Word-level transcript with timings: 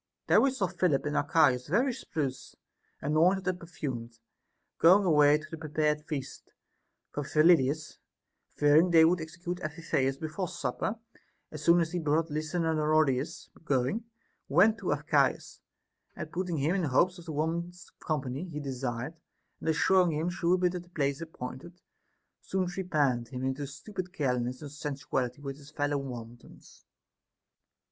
There 0.25 0.41
we 0.41 0.49
saw 0.49 0.65
Philip 0.65 1.05
and 1.05 1.15
Archias 1.15 1.67
very 1.67 1.93
spruce, 1.93 2.55
anointed 3.03 3.47
and 3.47 3.59
perfumed, 3.59 4.17
going 4.79 5.05
away 5.05 5.37
to 5.37 5.45
the 5.51 5.59
prepared 5.59 6.07
feast; 6.07 6.53
for 7.11 7.21
Phyllidas, 7.23 7.99
fearing 8.55 8.89
they 8.89 9.05
would 9.05 9.21
execute 9.21 9.59
Amphi 9.61 9.83
theus 9.83 10.19
before 10.19 10.47
supper, 10.47 10.97
as 11.51 11.63
soon 11.63 11.81
as 11.81 11.91
he 11.91 11.99
had 11.99 12.05
brought 12.05 12.31
Lysanoridas 12.31 13.49
going, 13.63 14.05
went 14.49 14.79
to 14.79 14.91
Archias, 14.91 15.59
and 16.15 16.31
putting 16.31 16.57
him 16.57 16.73
in 16.73 16.83
hopes 16.85 17.19
of 17.19 17.25
the 17.25 17.31
woman's 17.31 17.91
company 17.99 18.45
he 18.49 18.59
desired, 18.59 19.13
and 19.59 19.69
assuring 19.69 20.13
him 20.13 20.31
she 20.31 20.47
would 20.47 20.61
be 20.61 20.65
at 20.75 20.81
the 20.81 20.89
place 20.89 21.21
appointed, 21.21 21.79
soon 22.41 22.65
trepanned 22.65 23.27
him 23.27 23.43
into 23.43 23.67
stupid 23.67 24.11
carelessness 24.11 24.61
and 24.63 24.71
sensuality 24.71 25.41
with 25.43 25.57
his 25.57 25.69
fellow 25.69 25.99
wantons. 25.99 26.85